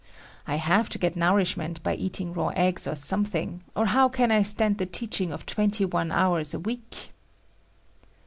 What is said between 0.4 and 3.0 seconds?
I have to get nourishment by eating raw eggs or